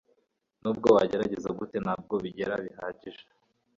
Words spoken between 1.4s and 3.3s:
gute, ntabwo bigera bihagije